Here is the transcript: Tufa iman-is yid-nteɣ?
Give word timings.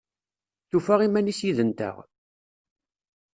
Tufa 0.69 0.95
iman-is 1.05 1.41
yid-nteɣ? 1.45 1.95